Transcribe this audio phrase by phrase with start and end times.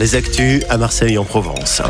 [0.00, 1.82] Les actus à Marseille en Provence.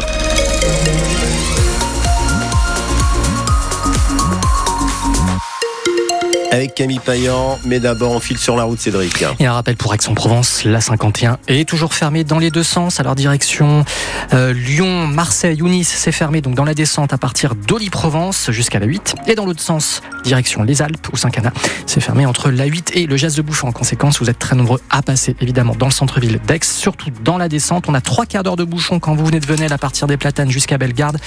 [6.50, 7.58] Avec Camille Payan.
[7.64, 9.24] Mais d'abord, on file sur la route, Cédric.
[9.38, 13.00] Et un rappel pour Aix-en-Provence, la 51 est toujours fermée dans les deux sens.
[13.00, 13.84] Alors, direction
[14.32, 18.86] euh, Lyon, Marseille Nice, c'est fermé donc dans la descente à partir d'Oli-Provence jusqu'à la
[18.86, 19.16] 8.
[19.26, 21.52] Et dans l'autre sens, direction les Alpes ou Saint-Cana,
[21.86, 23.68] c'est fermé entre la 8 et le Geste de Bouchon.
[23.68, 27.38] En conséquence, vous êtes très nombreux à passer, évidemment, dans le centre-ville d'Aix, surtout dans
[27.38, 27.88] la descente.
[27.88, 30.16] On a trois quarts d'heure de bouchon quand vous venez de Venelle à partir des
[30.16, 31.18] Platanes jusqu'à Bellegarde.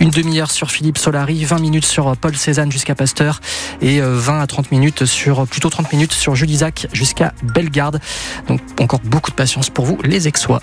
[0.00, 3.40] Une demi-heure sur Philippe Solari, 20 minutes sur Paul Cézanne jusqu'à Pasteur
[3.82, 8.00] et 20 euh, à 30 minutes sur, plutôt 30 minutes sur Julisac jusqu'à Bellegarde.
[8.48, 10.60] Donc encore beaucoup de patience pour vous, les Aixois.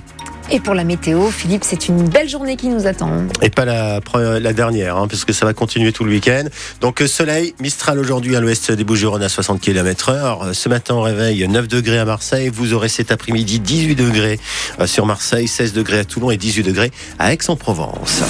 [0.49, 3.11] Et pour la météo, Philippe, c'est une belle journée qui nous attend.
[3.41, 3.99] Et pas la,
[4.39, 6.45] la dernière, hein, puisque ça va continuer tout le week-end.
[6.79, 10.95] Donc euh, soleil, Mistral aujourd'hui à l'ouest des Bouches-du-Rhône à 60 km h Ce matin
[10.95, 12.49] au réveil, 9 degrés à Marseille.
[12.49, 14.39] Vous aurez cet après-midi 18 degrés
[14.79, 18.23] euh, sur Marseille, 16 degrés à Toulon et 18 degrés à Aix-en-Provence.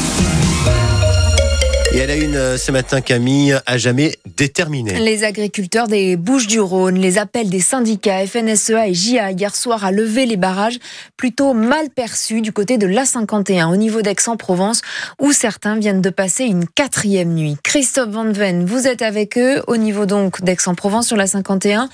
[1.97, 4.99] Et elle a une euh, ce matin, Camille, à jamais déterminée.
[4.99, 10.27] Les agriculteurs des Bouches-du-Rhône, les appels des syndicats FNSEA et JA hier soir à lever
[10.27, 10.77] les barrages,
[11.17, 14.81] plutôt mal perçus du côté de l'A51 au niveau d'Aix-en-Provence,
[15.19, 17.57] où certains viennent de passer une quatrième nuit.
[17.63, 21.87] Christophe Van Ven, vous êtes avec eux au niveau donc d'Aix-en-Provence sur l'A51,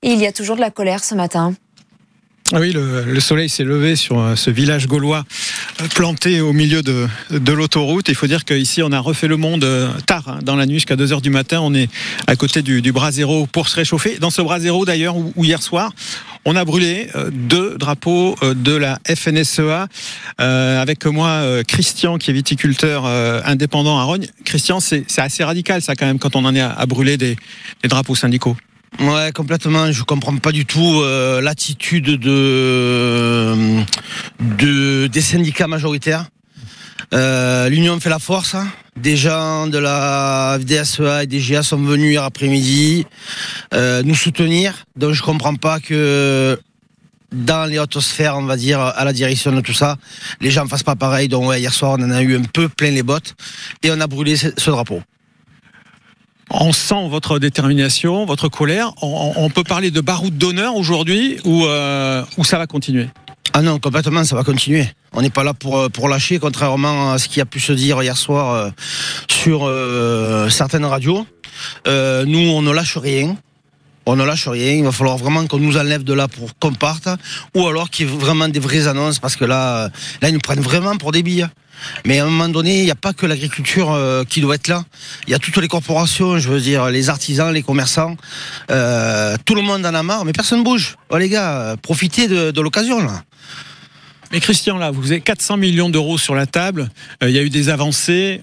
[0.00, 1.54] et il y a toujours de la colère ce matin.
[2.52, 5.24] Ah oui, le, soleil s'est levé sur euh, ce village gaulois
[5.94, 7.08] planté au milieu de,
[7.52, 8.08] l'autoroute.
[8.08, 10.76] Il faut dire qu'ici, on a refait le monde euh, tard, hein, dans la nuit,
[10.76, 11.60] jusqu'à 2h du matin.
[11.62, 11.88] On est
[12.26, 14.18] à côté du, du bras zéro pour se réchauffer.
[14.18, 15.92] Dans ce bras zéro, d'ailleurs, où, hier soir,
[16.44, 19.88] on a brûlé deux drapeaux de la FNSEA.
[20.38, 24.26] avec moi, Christian, qui est viticulteur indépendant à Rogne.
[24.44, 27.36] Christian, c'est assez radical, ça, quand même, quand on en est à, brûler des
[27.84, 28.56] drapeaux syndicaux.
[28.98, 29.92] Ouais, complètement.
[29.92, 33.54] Je comprends pas du tout euh, l'attitude de,
[34.40, 36.26] de, des syndicats majoritaires.
[37.14, 38.56] Euh, L'union fait la force.
[38.96, 43.06] Des gens de la FDSEA et des GA sont venus hier après-midi
[43.72, 44.74] euh, nous soutenir.
[44.96, 46.60] Donc je comprends pas que
[47.32, 49.96] dans les hautes sphères, on va dire, à la direction de tout ça,
[50.40, 51.28] les gens ne fassent pas pareil.
[51.28, 53.34] Donc ouais, hier soir, on en a eu un peu plein les bottes
[53.82, 55.00] et on a brûlé ce drapeau.
[56.52, 58.92] On sent votre détermination, votre colère.
[59.02, 63.08] On, peut parler de baroud d'honneur aujourd'hui ou, euh, ça va continuer?
[63.52, 64.88] Ah non, complètement, ça va continuer.
[65.12, 67.72] On n'est pas là pour, euh, pour lâcher, contrairement à ce qui a pu se
[67.72, 68.70] dire hier soir euh,
[69.28, 69.70] sur
[70.50, 71.24] certaines radios.
[71.86, 73.36] nous, on ne lâche rien.
[74.06, 74.72] On ne lâche rien.
[74.72, 77.08] Il va falloir vraiment qu'on nous enlève de là pour qu'on parte,
[77.54, 79.90] ou alors qu'il y ait vraiment des vraies annonces, parce que là,
[80.22, 81.48] là, ils nous prennent vraiment pour des billes.
[82.04, 84.68] Mais à un moment donné, il n'y a pas que l'agriculture euh, qui doit être
[84.68, 84.84] là.
[85.26, 88.16] Il y a toutes les corporations, je veux dire, les artisans, les commerçants.
[88.70, 90.96] Euh, tout le monde en a marre, mais personne ne bouge.
[91.10, 93.22] Oh les gars, profitez de, l'occasion là.
[94.32, 96.88] Mais Christian, là, vous avez 400 millions d'euros sur la table.
[97.22, 98.40] Euh, il y a eu des avancées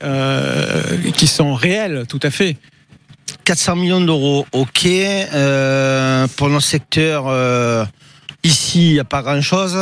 [1.16, 2.58] qui sont réelles, tout à fait.
[3.48, 4.88] 400 millions d'euros, ok.
[6.36, 7.28] pour nos secteurs
[8.44, 9.78] Ici, il n'y a pas grand-chose.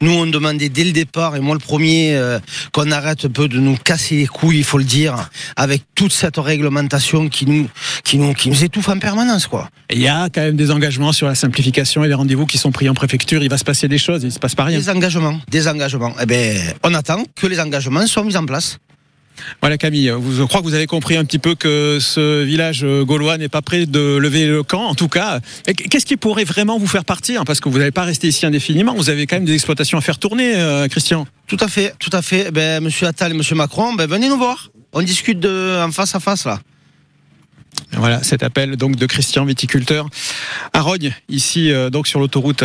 [0.00, 2.38] Nous, on demandait dès le départ, et moi le premier, euh,
[2.72, 6.12] qu'on arrête un peu de nous casser les couilles, il faut le dire, avec toute
[6.12, 7.68] cette réglementation qui nous,
[8.04, 9.46] qui nous, qui nous étouffe en permanence.
[9.46, 9.68] Quoi.
[9.90, 12.70] Il y a quand même des engagements sur la simplification et les rendez-vous qui sont
[12.70, 13.42] pris en préfecture.
[13.42, 14.78] Il va se passer des choses, il ne se passe pas rien.
[14.78, 16.14] Des engagements, des engagements.
[16.20, 18.78] Eh ben, on attend que les engagements soient mis en place.
[19.60, 23.36] Voilà Camille, je crois que vous avez compris un petit peu que ce village gaulois
[23.38, 24.84] n'est pas prêt de lever le camp.
[24.84, 27.44] En tout cas, qu'est-ce qui pourrait vraiment vous faire partir?
[27.44, 28.94] Parce que vous n'allez pas rester ici indéfiniment.
[28.94, 31.26] Vous avez quand même des exploitations à faire tourner, euh, Christian.
[31.46, 32.50] Tout à fait, tout à fait.
[32.50, 34.70] Ben, Monsieur Attal et Monsieur Macron, ben, venez nous voir.
[34.92, 36.60] On discute de, en face à face là.
[37.92, 40.08] Voilà cet appel donc de Christian viticulteur
[40.72, 42.64] à Rogne, ici euh, donc sur l'autoroute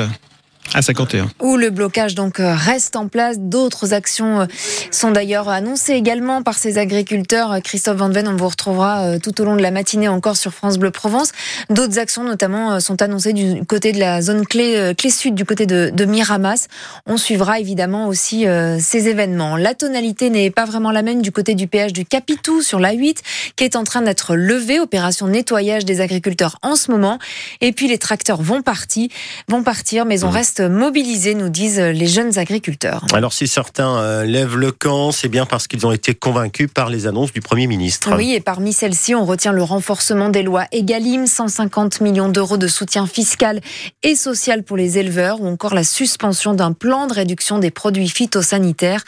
[0.73, 1.29] à 51.
[1.39, 3.37] Où le blocage donc euh, reste en place.
[3.39, 4.45] D'autres actions euh,
[4.91, 7.59] sont d'ailleurs annoncées également par ces agriculteurs.
[7.63, 10.53] Christophe Van Ven, on vous retrouvera euh, tout au long de la matinée encore sur
[10.53, 11.31] France Bleu Provence.
[11.69, 15.65] D'autres actions notamment sont annoncées du côté de la zone clé, clé sud, du côté
[15.65, 16.67] de, de Miramas.
[17.05, 18.45] On suivra évidemment aussi
[18.79, 19.57] ces événements.
[19.57, 22.93] La tonalité n'est pas vraiment la même du côté du péage du Capitou sur la
[22.93, 23.21] 8
[23.55, 24.79] qui est en train d'être levé.
[24.79, 27.19] Opération nettoyage des agriculteurs en ce moment.
[27.61, 29.09] Et puis les tracteurs vont partir,
[29.47, 30.31] vont partir mais on mmh.
[30.61, 33.05] Mobilisés, nous disent les jeunes agriculteurs.
[33.13, 36.89] Alors si certains euh, lèvent le camp, c'est bien parce qu'ils ont été convaincus par
[36.89, 38.15] les annonces du Premier ministre.
[38.15, 42.67] Oui, et parmi celles-ci, on retient le renforcement des lois Egalim, 150 millions d'euros de
[42.67, 43.61] soutien fiscal
[44.03, 48.09] et social pour les éleveurs, ou encore la suspension d'un plan de réduction des produits
[48.09, 49.03] phytosanitaires.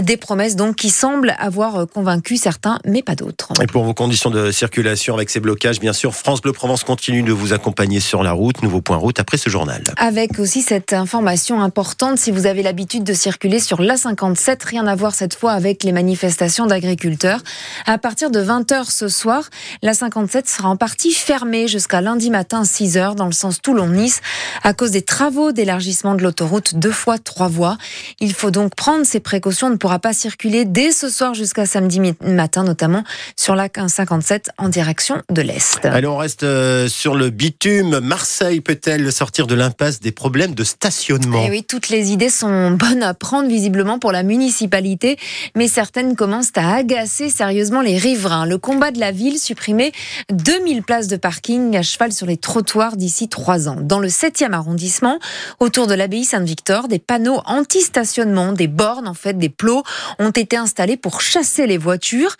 [0.00, 3.52] Des promesses donc qui semblent avoir convaincu certains, mais pas d'autres.
[3.62, 7.22] Et pour vos conditions de circulation avec ces blocages, bien sûr, France Bleu Provence continue
[7.22, 8.62] de vous accompagner sur la route.
[8.62, 9.82] Nouveau point route après ce journal.
[9.96, 14.86] Avec aussi cette petite information importante si vous avez l'habitude de circuler sur l'A57, rien
[14.86, 17.40] à voir cette fois avec les manifestations d'agriculteurs.
[17.86, 19.48] À partir de 20h ce soir,
[19.82, 24.20] l'A57 sera en partie fermée jusqu'à lundi matin 6h dans le sens Toulon-Nice
[24.62, 27.78] à cause des travaux d'élargissement de l'autoroute deux fois trois voies.
[28.20, 29.68] Il faut donc prendre ces précautions.
[29.68, 33.02] On ne pourra pas circuler dès ce soir jusqu'à samedi matin, notamment
[33.36, 35.86] sur la 57 en direction de l'Est.
[35.86, 38.00] Allez, on reste euh, sur le bitume.
[38.00, 42.72] Marseille peut-elle sortir de l'impasse des problèmes de stationnement eh Oui, toutes les idées sont
[42.72, 45.18] bonnes à prendre visiblement pour la municipalité,
[45.54, 48.46] mais certaines commencent à agacer sérieusement les riverains.
[48.46, 49.92] Le combat de la ville supprimait
[50.30, 53.76] 2000 places de parking à cheval sur les trottoirs d'ici trois ans.
[53.80, 55.18] Dans le 7e arrondissement,
[55.60, 59.82] autour de l'abbaye Saint-Victor, des panneaux anti-stationnement, des bornes en fait, des plots
[60.18, 62.36] ont été installés pour chasser les voitures.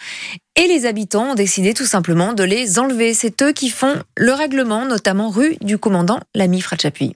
[0.57, 3.15] Et les habitants ont décidé tout simplement de les enlever.
[3.15, 7.15] C'est eux qui font le règlement, notamment rue du commandant Lamy Fred Chapuis.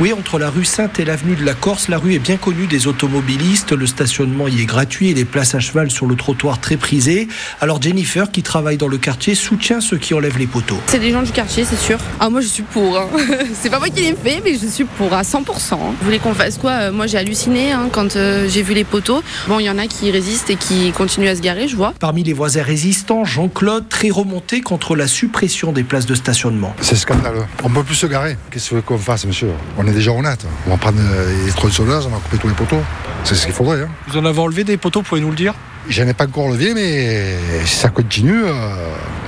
[0.00, 2.66] Oui, entre la rue Sainte et l'avenue de la Corse, la rue est bien connue
[2.66, 3.70] des automobilistes.
[3.70, 7.28] Le stationnement y est gratuit et les places à cheval sur le trottoir très prisées.
[7.60, 10.80] Alors Jennifer, qui travaille dans le quartier, soutient ceux qui enlèvent les poteaux.
[10.88, 12.00] C'est des gens du quartier, c'est sûr.
[12.18, 12.98] Ah, moi je suis pour.
[12.98, 13.06] Hein.
[13.62, 15.44] c'est pas moi qui l'ai fait, mais je suis pour à 100%.
[15.78, 16.90] Vous voulez qu'on fasse quoi?
[16.90, 19.22] Moi j'ai halluciné hein, quand euh, j'ai vu les poteaux.
[19.46, 21.94] Bon, il y en a qui résistent et qui continuent à se garer, je vois.
[22.00, 26.74] Parmi les voisins résistants, Jean-Claude, très remonté contre la suppression des places de stationnement.
[26.80, 27.44] C'est scandaleux.
[27.62, 28.36] On peut plus se garer.
[28.50, 29.50] Qu'est-ce qu'on fasse, monsieur?
[29.83, 30.46] on est déjà honnête.
[30.66, 30.98] On va prendre
[31.46, 32.82] les tronçonneuses, on va couper tous les poteaux.
[33.24, 33.82] C'est ce qu'il faudrait.
[33.82, 33.88] Hein.
[34.08, 35.54] Vous en avez enlevé des poteaux, pouvez nous le dire?
[35.88, 37.36] Je n'en ai pas encore levé, mais
[37.66, 38.50] si ça continue, euh,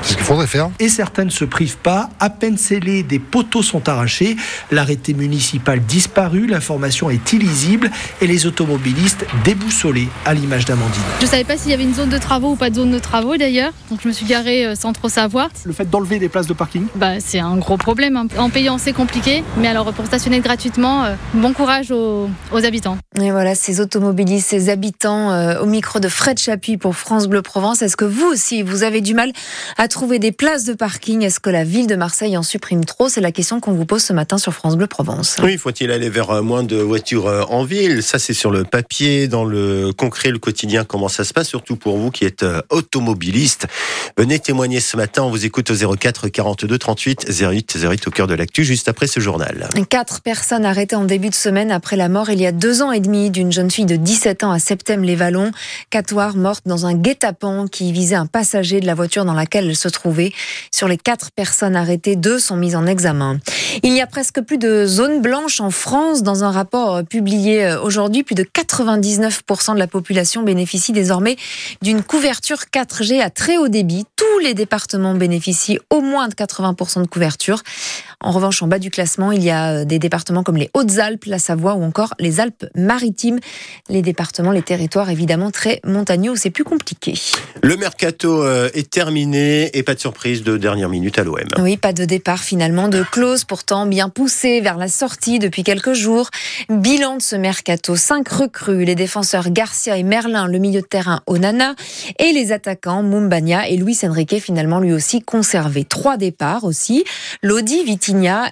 [0.03, 0.71] c'est ce qu'il faudrait faire.
[0.79, 2.09] Et certains ne se privent pas.
[2.21, 4.37] À peine scellés, des poteaux sont arrachés.
[4.71, 11.03] L'arrêté municipal disparu, l'information est illisible et les automobilistes déboussolés à l'image d'Amandine.
[11.19, 12.91] Je ne savais pas s'il y avait une zone de travaux ou pas de zone
[12.91, 15.49] de travaux d'ailleurs, donc je me suis garée euh, sans trop savoir.
[15.65, 16.87] Le fait d'enlever des places de parking?
[16.95, 18.17] Bah, C'est un gros problème.
[18.17, 18.29] Hein.
[18.39, 22.97] En payant, c'est compliqué, mais alors pour stationner gratuitement, euh, bon courage aux, habitants.
[23.21, 27.43] Et voilà, ces automobilistes, ces habitants euh, au micro de Fred Chapuis pour France Bleu
[27.43, 27.83] Provence.
[27.83, 29.33] Est-ce que vous aussi, vous avez du mal
[29.79, 31.23] à trouver des places de parking?
[31.23, 33.09] Est-ce que la ville de Marseille en supprime trop?
[33.09, 35.39] C'est la question qu'on vous pose ce matin sur France Bleu Provence.
[35.43, 38.01] Oui, faut-il aller vers euh, moins de voitures euh, en ville?
[38.01, 41.75] Ça, c'est sur le papier, dans le concret, le quotidien, comment ça se passe, surtout
[41.75, 43.67] pour vous qui êtes euh, automobiliste.
[44.17, 48.29] Venez témoigner ce matin, on vous écoute au 04 42 38 08 08 au cœur
[48.29, 49.69] de l'actu, juste après ce journal.
[49.91, 52.93] Quatre personnes arrêtées en début de semaine après la mort il y a deux ans
[52.93, 55.51] et demi d'une jeune fille de 17 ans à Septembre-les-Vallons.
[55.91, 59.77] Catoire morte dans un guet-apens qui visait un passager de la voiture dans laquelle elle
[59.77, 60.33] se trouvait.
[60.73, 63.39] Sur les quatre personnes arrêtées, deux sont mises en examen.
[63.83, 66.23] Il n'y a presque plus de zones blanches en France.
[66.23, 71.37] Dans un rapport euh, publié euh, aujourd'hui, plus de 99% de la population bénéficie désormais
[71.83, 74.05] d'une couverture 4G à très haut débit.
[74.17, 77.63] Tous les départements bénéficient au moins de 80% de couverture.
[78.21, 81.25] En revanche, en bas du classement, il y a euh, des départements comme les Hautes-Alpes,
[81.27, 83.39] la Savoie ou encore les Alpes-Maritimes.
[83.89, 87.15] Les départements, les territoires évidemment très montagneux où c'est plus compliqué.
[87.63, 91.37] Le mercato est terminé et pas de surprise de dernière minute à l'OM.
[91.59, 95.93] Oui, pas de départ finalement de clause, pourtant bien poussé vers la sortie depuis quelques
[95.93, 96.31] jours.
[96.69, 101.23] Bilan de ce mercato, 5 recrues, les défenseurs Garcia et Merlin, le milieu de terrain
[101.27, 101.75] Onana,
[102.19, 105.85] et les attaquants Mumbania et Luis Enrique finalement lui aussi conservés.
[105.85, 107.05] Trois départs aussi,
[107.43, 107.83] Lodi,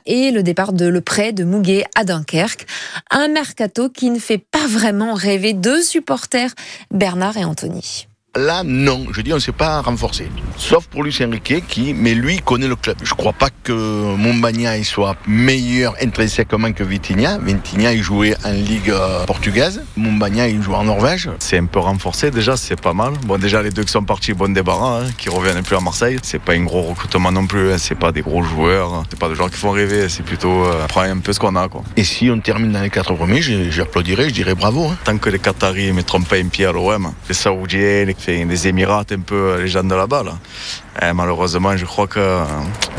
[0.06, 1.00] Et le départ de le
[1.32, 2.66] de Muguet à Dunkerque.
[3.10, 6.54] Un mercato qui ne fait pas vraiment rêver deux supporters,
[6.90, 8.08] Bernard et Anthony.
[8.37, 9.07] Là, non.
[9.12, 10.29] Je dis, on ne s'est pas renforcé.
[10.57, 12.97] Sauf pour Lucien Riquet, qui, mais lui, connaît le club.
[13.05, 17.38] Je ne crois pas que Montbagna soit meilleur intrinsèquement que Vitinha.
[17.38, 19.83] Vitinha, il jouait en Ligue euh, portugaise.
[19.97, 21.31] Montbagna, il joue en Norvège.
[21.38, 23.12] C'est un peu renforcé, déjà, c'est pas mal.
[23.25, 26.19] Bon, déjà, les deux qui sont partis, bon débarras, hein, qui reviennent plus à Marseille.
[26.23, 27.73] C'est pas un gros recrutement non plus.
[27.73, 27.79] Hein.
[27.79, 29.05] C'est pas des gros joueurs.
[29.11, 30.09] C'est pas des joueurs qui font rêver.
[30.09, 31.85] C'est plutôt, euh, prendre un peu ce qu'on a, quoi.
[31.97, 34.88] Et si on termine dans les quatre premiers, j'applaudirais, je dirais bravo.
[34.88, 34.97] Hein.
[35.05, 38.69] Tant que les Qataris ne mettront pas un pied à l'OM, les Saoudiens, les des
[38.69, 40.23] Émirats un peu les gens de là-bas.
[40.23, 41.14] Là.
[41.14, 42.47] malheureusement, je crois qu'on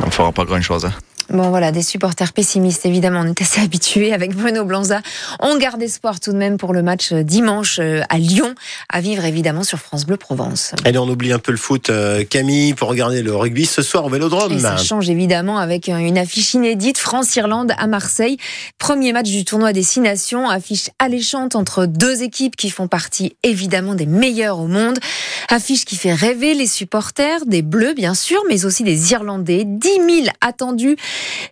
[0.05, 0.85] ne fera pas grand-chose.
[0.85, 0.93] Hein.
[1.29, 5.01] Bon voilà, des supporters pessimistes, évidemment, on est assez habitués avec Bruno Blanza.
[5.39, 8.53] On garde espoir tout de même pour le match euh, dimanche euh, à Lyon,
[8.89, 10.73] à vivre évidemment sur France Bleu Provence.
[10.83, 14.05] Allez, on oublie un peu le foot, euh, Camille, pour regarder le rugby ce soir
[14.05, 14.51] au Vélodrome.
[14.51, 18.37] Et ça change évidemment avec une affiche inédite, France-Irlande à Marseille.
[18.77, 23.35] Premier match du tournoi des Six Nations, affiche alléchante entre deux équipes qui font partie
[23.41, 24.99] évidemment des meilleures au monde.
[25.49, 29.63] Affiche qui fait rêver les supporters, des Bleus bien sûr, mais aussi des Irlandais.
[29.65, 29.89] 10
[30.23, 30.97] 000 attendus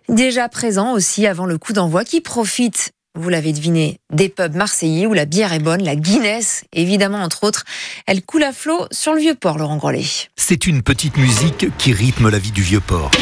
[0.08, 5.06] déjà présent aussi avant le coup d'envoi, qui profite vous l'avez deviné, des pubs marseillais
[5.06, 7.64] où la bière est bonne, la Guinness, évidemment, entre autres.
[8.08, 10.04] Elle coule à flot sur le vieux port, Laurent Grollet.
[10.34, 13.12] C'est une petite musique qui rythme la vie du vieux port.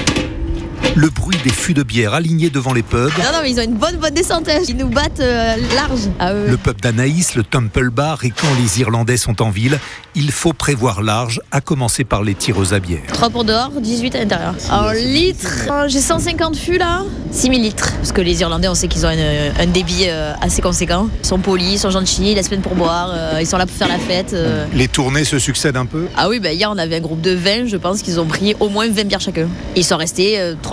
[0.95, 3.11] Le bruit des fûts de bière alignés devant les pubs.
[3.19, 4.47] Non, non, mais ils ont une bonne, bonne descente.
[4.49, 4.61] hein.
[4.69, 6.01] Ils nous battent euh, large.
[6.19, 6.49] Ah, ouais.
[6.51, 9.79] Le pub d'Anaïs, le Temple Bar et quand les Irlandais sont en ville,
[10.15, 13.01] il faut prévoir large, à commencer par les tireuses à bière.
[13.15, 14.55] 3 pour dehors, 18 à l'intérieur.
[14.71, 17.03] En litres, euh, j'ai 150 fûts là.
[17.31, 17.91] 6000 litres.
[17.97, 19.17] Parce que les Irlandais, on sait qu'ils ont un,
[19.63, 21.09] un débit euh, assez conséquent.
[21.23, 23.11] Ils sont polis, ils sont gentils, ils laissent plein pour boire.
[23.15, 24.35] euh, ils sont là pour faire la fête.
[24.35, 24.67] euh.
[24.75, 26.09] Les tournées se succèdent un peu?
[26.19, 28.55] Ah oui, bah, hier on avait un groupe de 20, je pense qu'ils ont pris
[28.61, 29.49] au moins 20 bières chacun.
[29.75, 30.72] Ils sont restés 3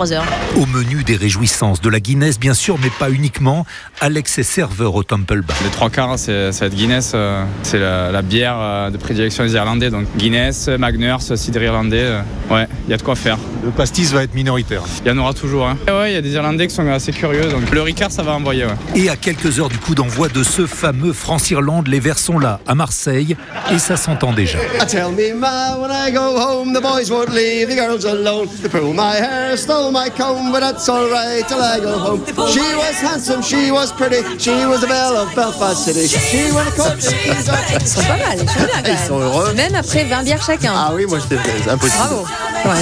[0.56, 3.66] Au menu des réjouissances de la Guinness, bien sûr, mais pas uniquement.
[4.00, 5.56] Alex est serveur au Temple Bar.
[5.62, 7.12] Les trois quarts, c'est ça va être Guinness.
[7.14, 9.90] euh, C'est la, la bière euh, de prédilection des Irlandais.
[9.90, 12.00] Donc Guinness, Magners, cidre irlandais.
[12.02, 13.36] euh, Ouais, il y a de quoi faire.
[13.64, 14.82] Le pastis va être minoritaire.
[15.04, 15.66] Il y en aura toujours.
[15.68, 15.76] hein.
[15.86, 17.50] Et Ouais, il y a des Irlandais qui sont assez curieux.
[17.50, 18.64] Donc le Ricard, ça va envoyer.
[18.64, 18.72] ouais.
[18.94, 22.60] Et à quelques heures du coup d'envoi de ce fameux France-Irlande, les Verts sont là,
[22.66, 23.36] à Marseille,
[23.72, 24.58] et ça s'entend déjà.
[24.88, 28.48] Tell me, ma, when I go home, the boys won't leave the girls alone.
[28.62, 32.24] They pull my hair, stole my comb, but that's alright till I go home.
[32.52, 36.06] She was handsome, she was pretty, she was the belle of Belfast City.
[36.06, 39.06] She went a cook, Ils sont pas mal, ils sont bien quand Ils même.
[39.08, 39.52] sont heureux.
[39.54, 40.72] Même après 20 bières chacun.
[40.74, 42.02] Ah oui, moi c'est impossible.
[42.04, 42.26] Bravo.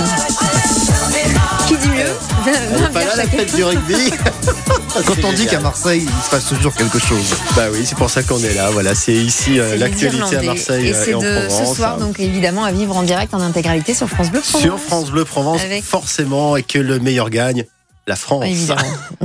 [0.03, 0.98] dit
[1.99, 2.13] mieux
[2.45, 3.95] 20, Elle est pas là la fête du rugby.
[5.07, 7.35] Quand on dit qu'à Marseille, il se passe toujours quelque chose.
[7.55, 8.71] Bah oui, c'est pour ça qu'on est là.
[8.71, 10.43] Voilà, c'est ici euh, l'actualité à.
[10.43, 11.69] Marseille Et euh, c'est et en de Provence.
[11.71, 14.63] ce soir, donc évidemment, à vivre en direct en intégralité sur France Bleu Provence.
[14.63, 17.65] Sur France Bleu Provence, Avec- forcément, et que le meilleur gagne,
[18.07, 18.45] la France.
[18.47, 18.81] Évidemment.